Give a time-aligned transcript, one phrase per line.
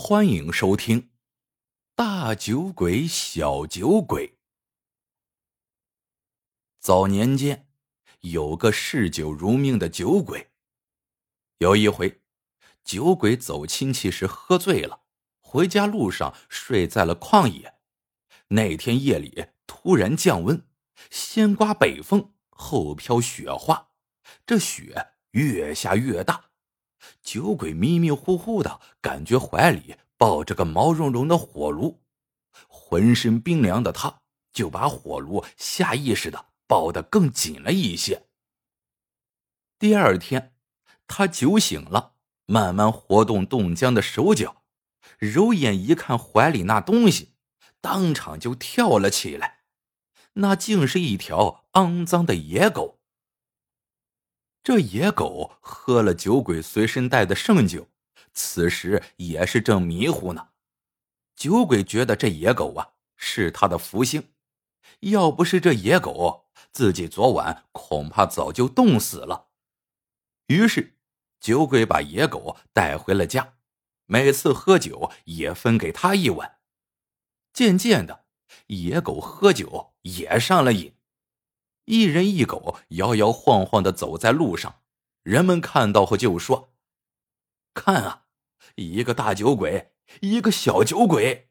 [0.00, 1.02] 欢迎收听
[1.96, 4.28] 《大酒鬼小酒鬼》。
[6.78, 7.68] 早年间，
[8.20, 10.52] 有个嗜酒如命的酒鬼。
[11.58, 12.22] 有一回，
[12.84, 15.02] 酒鬼走亲戚时喝醉了，
[15.40, 17.74] 回家路上睡在了旷野。
[18.50, 20.64] 那天夜里突然降温，
[21.10, 23.88] 先刮北风，后飘雪花，
[24.46, 26.47] 这雪越下越大。
[27.22, 32.00] 酒鬼迷迷糊糊的感觉怀里抱着个毛茸茸的火炉，
[32.66, 34.20] 浑身冰凉的他，
[34.52, 38.26] 就把火炉下意识的抱得更紧了一些。
[39.78, 40.54] 第二天，
[41.06, 42.14] 他酒醒了，
[42.46, 44.64] 慢慢活动冻僵的手脚，
[45.18, 47.34] 揉眼一看怀里那东西，
[47.80, 49.60] 当场就跳了起来，
[50.34, 52.97] 那竟是一条肮脏的野狗。
[54.62, 57.88] 这野狗喝了酒鬼随身带的圣酒，
[58.34, 60.48] 此时也是正迷糊呢。
[61.34, 64.32] 酒鬼觉得这野狗啊是他的福星，
[65.00, 69.48] 要不是这野狗，自己昨晚恐怕早就冻死了。
[70.48, 70.98] 于是，
[71.40, 73.54] 酒鬼把野狗带回了家，
[74.06, 76.58] 每次喝酒也分给他一碗。
[77.52, 78.26] 渐渐的，
[78.66, 80.97] 野狗喝酒也上了瘾。
[81.88, 84.82] 一人一狗摇摇晃晃的走在路上，
[85.22, 86.74] 人们看到后就说
[87.72, 88.26] ：“看啊，
[88.76, 91.48] 一个大酒鬼，一个小酒鬼。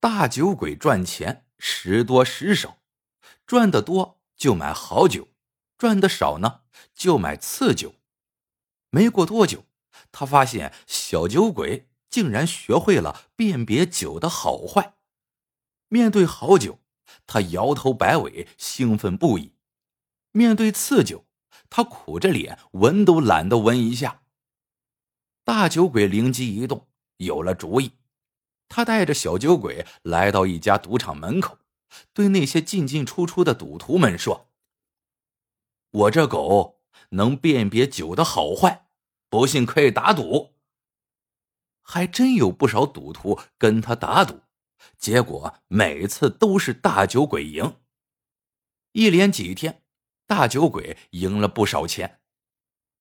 [0.00, 2.82] 大酒鬼赚钱时多时少，
[3.46, 5.28] 赚的多就买好酒，
[5.78, 7.94] 赚的少呢就买次酒。
[8.90, 9.64] 没过多久，
[10.12, 14.96] 他发现小酒鬼竟然学会了辨别酒的好坏，
[15.88, 16.80] 面对好酒。”
[17.26, 19.52] 他摇头摆尾，兴奋不已。
[20.32, 21.24] 面对次酒，
[21.70, 24.22] 他苦着脸，闻都懒得闻一下。
[25.44, 27.92] 大酒鬼灵机一动，有了主意。
[28.68, 31.58] 他带着小酒鬼来到一家赌场门口，
[32.12, 34.48] 对那些进进出出的赌徒们说
[35.92, 38.88] ：“我这狗能辨别酒的好坏，
[39.28, 40.54] 不信可以打赌。”
[41.86, 44.40] 还真有不少赌徒跟他打赌。
[44.98, 47.80] 结果每次都是大酒鬼赢。
[48.92, 49.82] 一连几天，
[50.26, 52.20] 大酒鬼赢了不少钱。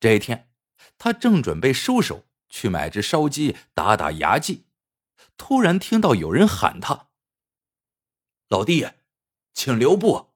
[0.00, 0.50] 这天，
[0.98, 4.66] 他正准备收手去买只烧鸡打打牙祭，
[5.36, 7.08] 突然听到有人喊他
[8.48, 8.88] ：“老弟，
[9.52, 10.34] 请留步。”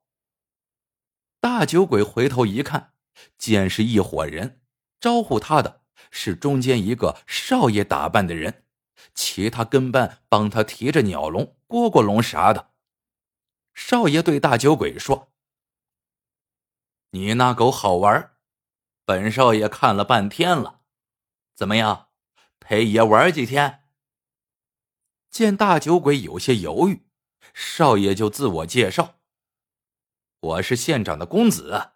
[1.40, 2.94] 大酒鬼回头一看，
[3.36, 4.60] 见是一伙人，
[5.00, 8.64] 招呼他的是中间一个少爷打扮的人。
[9.14, 12.70] 其他跟班帮他提着鸟笼、蝈蝈笼啥的。
[13.74, 15.32] 少爷对大酒鬼说
[17.10, 18.36] ：“你那狗好玩，
[19.04, 20.80] 本少爷看了半天了，
[21.54, 22.08] 怎么样，
[22.58, 23.84] 陪爷玩几天？”
[25.30, 27.06] 见大酒鬼有些犹豫，
[27.54, 29.20] 少爷就自我介绍
[30.40, 31.92] ：“我是县长的公子，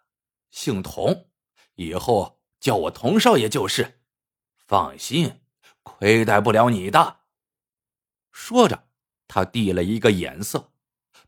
[0.51, 1.29] 姓童，
[1.75, 3.99] 以后叫我童少爷就是。
[4.57, 5.41] 放心。”
[5.83, 7.19] 亏待不了你的。
[8.31, 8.87] 说着，
[9.27, 10.71] 他递了一个眼色，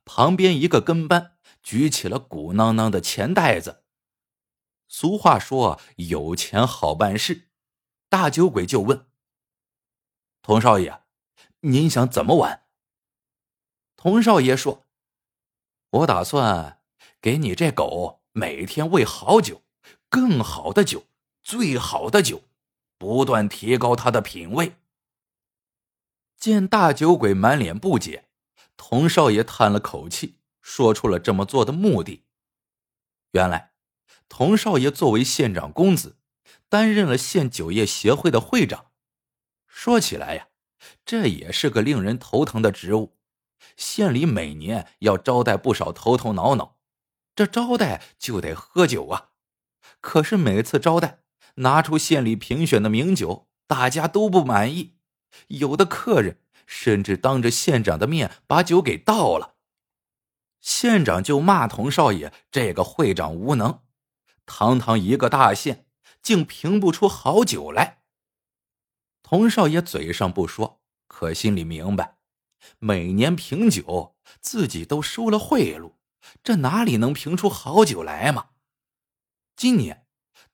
[0.04, 3.84] 旁边一个跟班举起了鼓囊囊的钱袋子。
[4.88, 7.50] 俗话说有钱好办事，
[8.10, 9.08] 大酒鬼就问
[10.42, 11.04] ：“童少爷，
[11.62, 12.66] 您想怎么玩？”
[13.98, 14.86] 童少爷说
[15.90, 16.82] ：“我打算
[17.20, 19.64] 给你这狗每天喂好酒，
[20.10, 21.08] 更好的酒，
[21.42, 22.44] 最好的酒。”
[22.98, 24.78] 不断提高他的品味。
[26.38, 28.30] 见大酒鬼满脸不解，
[28.78, 32.26] 童少爷叹了口气，说出了这么做的目的。
[33.32, 33.74] 原来，
[34.30, 36.18] 童少爷作为县长公子，
[36.70, 38.92] 担任了县酒业协会的会长。
[39.68, 40.50] 说起来呀，
[41.06, 43.18] 这也是个令人头疼的职务。
[43.76, 46.78] 县里每年要招待不少头头脑脑，
[47.36, 49.32] 这招待就得喝酒啊。
[50.00, 51.24] 可是每次招待，
[51.56, 54.98] 拿出县里评选的名酒，大家都不满意，
[55.48, 59.56] 有的客人甚至当着县长的面把酒给倒了。
[60.60, 63.82] 县长就骂童少爷这个会长无能，
[64.46, 65.86] 堂堂一个大县，
[66.22, 68.02] 竟评不出好酒来。
[69.22, 72.18] 童少爷嘴上不说，可心里明白，
[72.80, 75.94] 每年评酒自己都收了贿赂，
[76.44, 78.50] 这哪里能评出好酒来嘛？
[79.56, 80.05] 今年。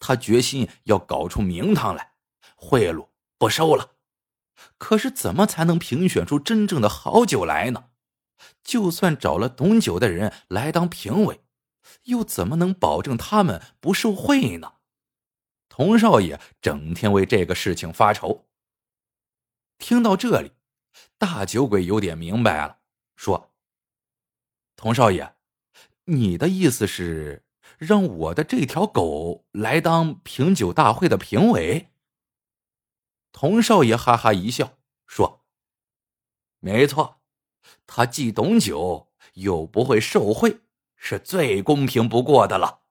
[0.01, 2.15] 他决心要搞出名堂来，
[2.57, 3.07] 贿赂
[3.37, 3.91] 不收了。
[4.77, 7.85] 可是怎么才能评选出真正的好酒来呢？
[8.63, 11.41] 就算找了懂酒的人来当评委，
[12.03, 14.73] 又怎么能保证他们不受贿呢？
[15.69, 18.47] 童少爷整天为这个事情发愁。
[19.77, 20.51] 听到这里，
[21.17, 22.79] 大酒鬼有点明白了，
[23.15, 23.53] 说
[24.75, 25.35] ：“童少爷，
[26.05, 27.45] 你的意思是
[27.81, 31.87] 让我的这条狗来当品酒大会的评委？”
[33.33, 35.43] 童少爷哈哈一笑，说
[36.61, 37.21] ：“没错，
[37.87, 40.61] 他既懂酒，又不会受贿，
[40.95, 42.83] 是最公平不过的了。”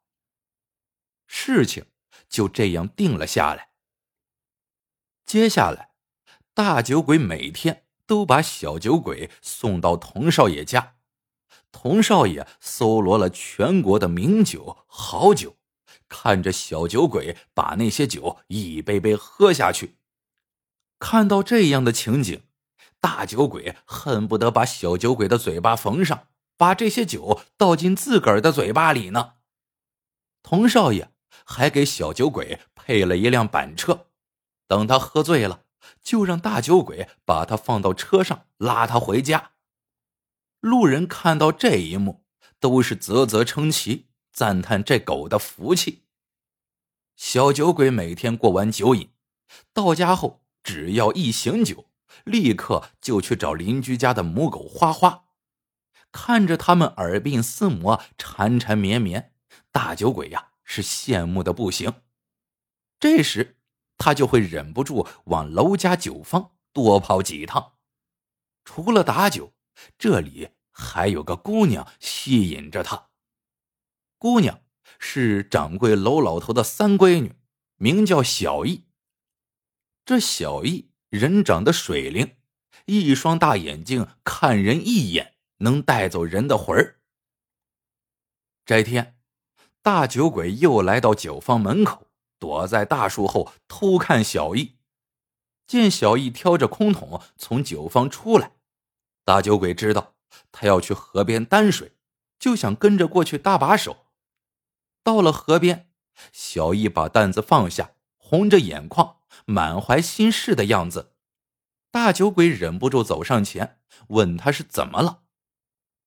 [1.28, 1.86] 事情
[2.28, 3.70] 就这样定了下来。
[5.25, 5.93] 接下来，
[6.52, 10.96] 大酒鬼每天都把小酒鬼送到童少爷家，
[11.72, 15.56] 童少爷搜罗了全国的名酒好酒，
[16.08, 19.96] 看着小酒鬼把那些酒一杯杯喝下去。
[20.99, 22.43] 看到这样的情景，
[23.00, 29.34] 大酒鬼恨不得把小酒鬼的嘴巴缝上，把这些酒倒进自个儿的嘴巴里呢。
[30.43, 31.11] 童少爷。
[31.44, 34.06] 还给小酒鬼配了一辆板车，
[34.69, 35.62] 等他喝醉了，
[36.00, 39.52] 就让大酒鬼把他放到车上拉他回家。
[40.60, 42.24] 路人看到这一幕，
[42.58, 46.04] 都是啧啧称奇，赞叹这狗的福气。
[47.16, 49.10] 小酒鬼每天过完酒瘾，
[49.72, 51.86] 到家后只要一醒酒，
[52.24, 55.24] 立刻就去找邻居家的母狗花花，
[56.12, 59.34] 看着他们耳鬓厮磨、缠缠绵绵，
[59.72, 60.48] 大酒鬼呀。
[60.72, 61.92] 是羡慕的不行，
[63.00, 63.58] 这时
[63.98, 67.72] 他就会忍不住往楼家酒坊多跑几趟。
[68.64, 69.52] 除了打酒，
[69.99, 73.09] 这里还有个姑娘吸引着他。
[74.19, 74.62] 姑娘
[74.99, 77.35] 是掌柜楼老头的三闺女，
[77.77, 78.85] 名叫小艺。
[80.05, 82.37] 这小艺人长得水灵，
[82.87, 87.00] 一双大眼睛看人一眼能带走人的魂儿。
[88.65, 89.17] 这天。
[89.82, 94.77] 大酒鬼又来到酒坊门口，躲在大树后偷看小易。
[95.67, 98.53] 见小易挑着空桶从酒坊出来，
[99.31, 100.17] 大酒鬼知道
[100.50, 101.93] 他要去河边担水，
[102.37, 104.09] 就想跟着过去搭把手。
[105.05, 105.93] 到了河边，
[106.32, 111.15] 小易把担子放下，红着眼眶，满怀心事的样子。
[111.93, 115.23] 大酒鬼忍不住走上前，问他是怎么了。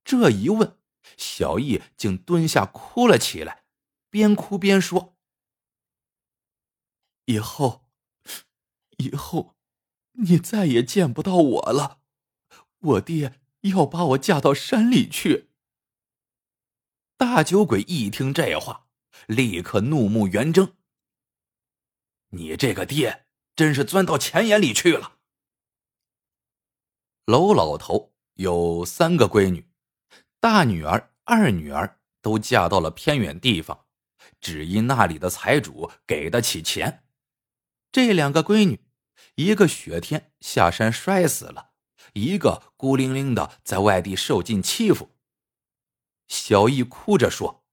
[0.03, 0.77] 这一问，
[1.15, 3.63] 小易竟蹲下哭了起来。
[4.09, 5.15] 边哭边说
[7.23, 7.85] ：“以后，
[8.97, 9.55] 以后，
[10.11, 12.01] 你再也见不到我了。
[12.83, 15.49] 我爹要把我嫁到山里去。”
[17.17, 18.87] 大酒鬼一听这话，
[19.27, 20.75] 立刻怒目圆睁
[22.31, 23.25] ：“你这个爹
[23.55, 25.19] 真是钻到钱眼里去了！”
[27.25, 29.69] 娄老头有三个闺女，
[30.39, 33.85] 大女儿、二女儿都嫁到了偏远地方。
[34.41, 37.05] 只因那里的财主给得起钱，
[37.91, 38.81] 这两个闺女，
[39.35, 41.72] 一个雪天下山摔死了，
[42.13, 45.11] 一个孤零零的在外地受尽欺负。
[46.27, 47.63] 小易哭着说：“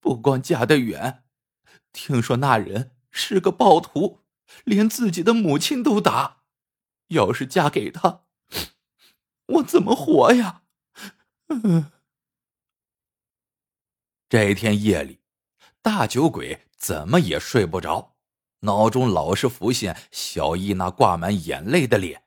[0.00, 1.24] 不光嫁得远，
[1.92, 4.20] 听说那人是个暴徒，
[4.64, 6.42] 连自己的母亲都打。
[7.08, 8.24] 要是嫁给他，
[9.46, 10.64] 我怎么活呀？”
[11.48, 11.92] 嗯。
[14.28, 15.20] 这天夜里。
[15.82, 18.16] 大酒鬼怎么也睡不着，
[18.60, 22.21] 脑中老是浮现小易那挂满眼泪的脸。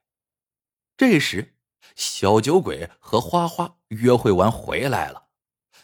[0.98, 1.58] 这时，
[1.96, 5.28] 小酒鬼和花花约会完回来了，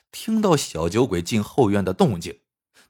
[0.09, 2.41] 听到小酒鬼进后院的动静，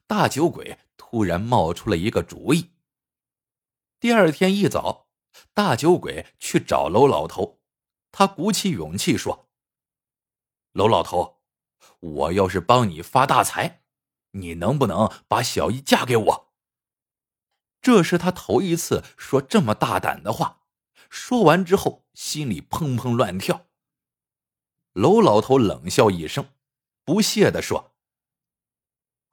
[0.06, 2.74] 大酒鬼突然冒出了一个主意。
[4.00, 5.08] 第二天一早，
[5.54, 7.60] 大酒鬼去找楼老头，
[8.12, 9.50] 他鼓起勇气说
[10.74, 11.42] ：“楼老头，
[12.00, 13.80] 我要是帮你发大财。”
[14.34, 16.54] 你能不能把小姨嫁给我？
[17.82, 20.62] 这是他头一次说这么大胆的话。
[21.10, 23.68] 说完之后，心里砰砰乱跳。
[24.94, 26.53] 娄老头冷笑一声，
[27.03, 27.96] 不屑的说：“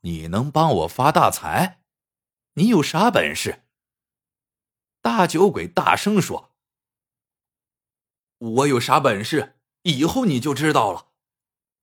[0.03, 1.83] 你能帮我发大财？
[2.55, 3.65] 你有啥本事？”
[5.03, 6.55] 大酒鬼大声说
[8.39, 9.59] ：“我有啥本事？
[9.83, 11.13] 以后你就知道了。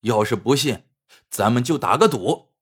[0.01, 0.87] 要是不信，
[1.29, 2.53] 咱们就打个赌。”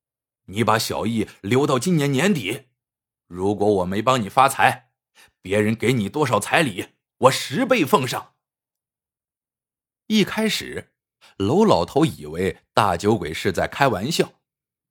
[0.46, 2.68] 你把小易留到今年年底，
[3.26, 4.92] 如果我没帮你发财，
[5.40, 8.34] 别人给你多少彩礼，我十倍奉上。
[10.06, 10.92] 一开始，
[11.38, 14.32] 娄老头以为大酒鬼是在开玩笑，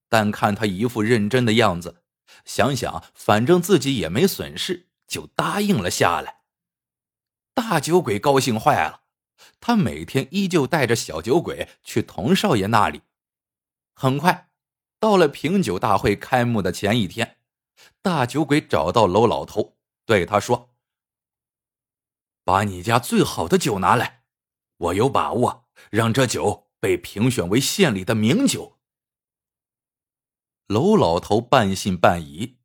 [0.10, 2.04] 但看他一副认真的样子，
[2.46, 6.42] 想想反正自己也没损失，就答应了下来。
[7.54, 9.04] 大酒鬼高兴坏了，
[9.60, 13.02] 他每天依旧带着小酒鬼去童少爷那里，
[13.94, 14.50] 很快。
[15.00, 17.38] 到了品酒大会开幕的前一天，
[18.02, 20.73] 大酒鬼找到娄老头，对他说
[22.44, 24.24] ：“把你家最好的酒拿来，
[24.78, 28.80] 我有把握让这酒被评选为县里的名酒。”
[30.68, 32.58] 娄老头半信半疑，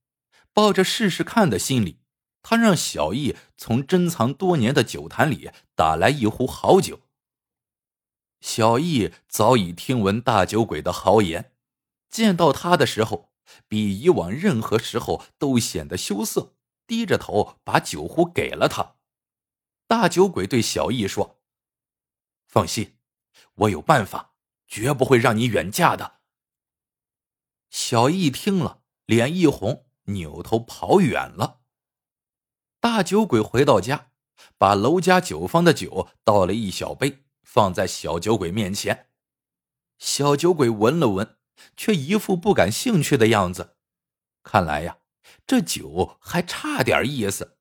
[0.52, 2.00] 抱着试试看的心理，
[2.42, 7.00] 他让小易从珍藏多年的酒坛里打来一壶好酒。
[8.40, 11.52] 小易早已听闻大酒鬼的豪言，
[12.08, 13.32] 见到他的时候，
[13.66, 16.54] 比以往任何时候都显得羞涩，
[16.86, 18.97] 低着头把酒壶给了他。
[19.88, 21.40] 大酒鬼对小易说
[22.46, 22.98] ：“放心，
[23.54, 24.34] 我有办法，
[24.68, 26.20] 绝不会让你远嫁的。”
[27.70, 31.62] 小易听了，脸一红，扭头跑远了。
[32.78, 34.12] 大酒鬼回到家，
[34.56, 37.24] 把楼家酒坊的酒倒了一小杯。
[37.42, 39.08] 放在小酒鬼面前，
[39.96, 41.38] 小酒鬼闻了闻，
[41.78, 43.78] 却一副不感兴趣的样子。
[44.42, 44.98] 看来呀，
[45.46, 47.56] 这酒还差点意思。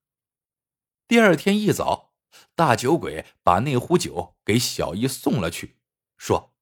[1.08, 2.07] 第二天一早，
[2.56, 5.78] 大酒鬼把那壶酒给小姨送了去，
[6.18, 6.54] 说：“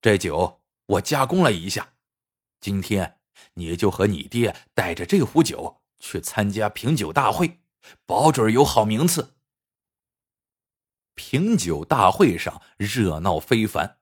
[0.00, 1.94] 这酒我加工了一下，
[2.60, 3.20] 今天
[3.54, 7.60] 你就和你爹带着这壶酒去参加品酒大会，
[8.06, 9.36] 保准有好名次。”
[11.14, 13.98] 品酒大会上热闹非凡，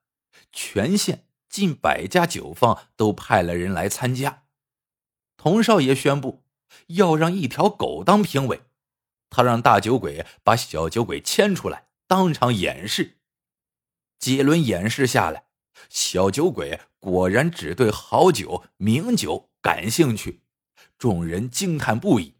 [0.53, 4.45] 全县近百家酒坊都派了人来参加。
[5.35, 6.43] 童少爷宣布
[6.87, 8.61] 要让一条狗当评委，
[9.29, 13.19] 他让大酒鬼把小酒鬼牵出来，当场演示。
[14.17, 15.45] 几轮演示下来，
[15.89, 20.43] 小酒鬼果然只对好酒、名酒感兴趣，
[20.97, 22.35] 众人惊叹不已。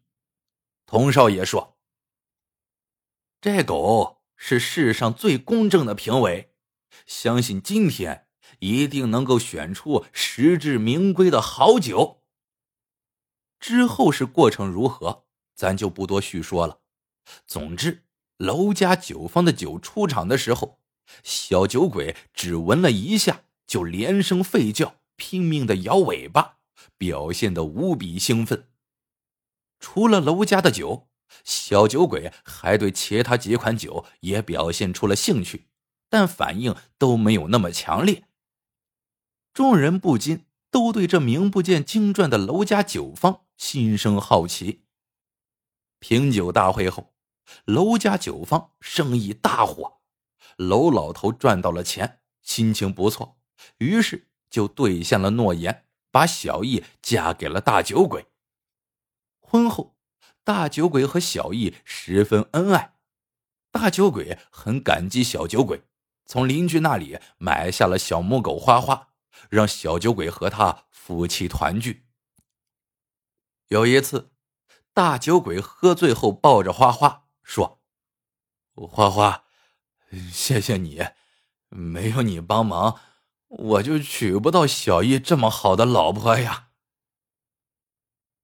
[0.86, 1.78] 童少爷说
[3.42, 6.54] ：“这狗。”是世上最公正的评委，
[7.06, 8.30] 相信今天
[8.60, 12.24] 一定能够选出实至名归的好酒。
[13.60, 15.28] 之后是过程如何，
[15.60, 16.80] 咱就不多叙说了。
[17.46, 18.06] 总之，
[18.38, 20.80] 楼家酒坊的酒出场的时候，
[21.22, 26.60] 小酒鬼只闻了一下，就连声吠叫，拼命的摇尾巴，
[26.98, 28.70] 表现的无比兴奋。
[29.82, 31.08] 除了楼家的酒。
[31.44, 35.68] 小酒鬼还对其他几款酒也表现出了兴趣，
[36.10, 38.24] 但反应都没有那么强烈。
[39.54, 44.86] 众人不禁都对这名不见经传的楼家酒坊心生好奇。
[46.00, 47.14] 品酒大会后，
[47.66, 50.00] 楼家酒坊生意大火，
[50.58, 53.38] 楼老头赚到了钱，心情不错，
[53.78, 58.26] 于是就兑现了诺言，把小易嫁给了大酒鬼。
[59.40, 59.96] 婚后。
[60.42, 62.96] 大酒鬼和小易十分恩爱，
[63.70, 65.84] 大酒鬼很感激小酒鬼，
[66.26, 69.10] 从邻居那里买下了小母狗花花，
[69.52, 72.08] 让小酒鬼和他夫妻团聚。
[73.68, 74.32] 有一次，
[74.94, 77.82] 大酒鬼喝醉后抱着花花说
[78.76, 79.46] ：“花花，
[80.32, 81.02] 谢谢你，
[81.70, 83.00] 没有你帮忙，
[83.48, 86.70] 我就娶不到小易这么好的老婆呀。”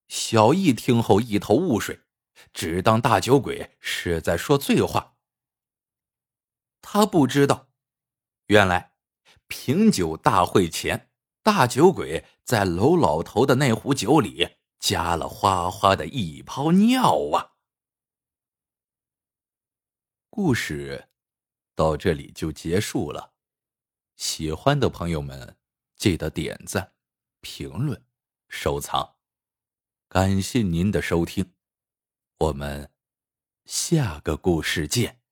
[0.07, 2.01] 小易听后一头雾水，
[2.53, 5.15] 只当大酒鬼是在说醉话。
[6.81, 7.69] 他不知道，
[8.45, 8.93] 原来
[9.47, 11.09] 品酒大会前，
[11.41, 14.54] 大酒鬼在娄老头的那壶酒里
[14.85, 17.55] 加了花花的一泡尿啊！
[20.29, 21.09] 故事
[21.73, 23.33] 到这里就结束了。
[24.15, 25.57] 喜欢的朋友们，
[25.95, 26.93] 记得点赞、
[27.41, 28.05] 评论、
[28.47, 29.15] 收藏。
[30.07, 31.55] 感谢您的收听，
[32.37, 32.91] 我们
[33.65, 35.24] 下个故事见。